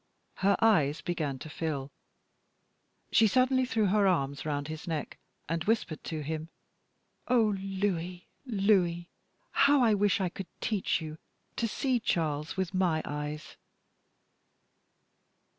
Her 0.37 0.57
eyes 0.63 0.99
began 1.01 1.37
to 1.37 1.47
fill; 1.47 1.91
she 3.11 3.27
suddenly 3.27 3.65
threw 3.65 3.85
her 3.85 4.07
arms 4.07 4.47
round 4.47 4.67
his 4.67 4.87
neck, 4.87 5.19
and 5.47 5.63
whispered 5.65 6.03
to 6.05 6.21
him: 6.23 6.49
"Oh, 7.27 7.53
Louis, 7.59 8.25
Louis! 8.47 9.09
how 9.51 9.83
I 9.83 9.93
wish 9.93 10.19
I 10.19 10.29
could 10.29 10.47
teach 10.59 11.01
you 11.01 11.19
to 11.55 11.67
see 11.67 11.99
Charles 11.99 12.57
with 12.57 12.73
my 12.73 13.03
eyes!" 13.05 13.57